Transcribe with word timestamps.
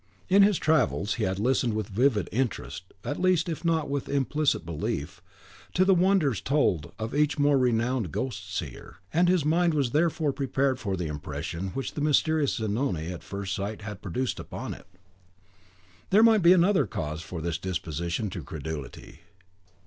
In 0.29 0.41
his 0.41 0.57
travels 0.57 1.13
he 1.21 1.25
had 1.25 1.37
listened 1.37 1.75
with 1.75 1.87
vivid 1.87 2.27
interest, 2.31 2.85
at 3.03 3.21
least, 3.21 3.47
if 3.47 3.63
not 3.63 3.87
with 3.87 4.09
implicit 4.09 4.65
belief, 4.65 5.21
to 5.75 5.85
the 5.85 5.93
wonders 5.93 6.41
told 6.41 6.91
of 6.97 7.13
each 7.13 7.37
more 7.37 7.59
renowned 7.59 8.11
Ghost 8.11 8.51
seer, 8.51 8.95
and 9.13 9.29
his 9.29 9.45
mind 9.45 9.75
was 9.75 9.91
therefore 9.91 10.33
prepared 10.33 10.79
for 10.79 10.97
the 10.97 11.05
impression 11.05 11.67
which 11.75 11.93
the 11.93 12.01
mysterious 12.01 12.55
Zanoni 12.55 13.09
at 13.11 13.21
first 13.21 13.53
sight 13.53 13.83
had 13.83 14.01
produced 14.01 14.39
upon 14.39 14.73
it. 14.73 14.87
There 16.09 16.23
might 16.23 16.41
be 16.41 16.53
another 16.53 16.87
cause 16.87 17.21
for 17.21 17.39
this 17.39 17.59
disposition 17.59 18.31
to 18.31 18.41
credulity. 18.43 19.19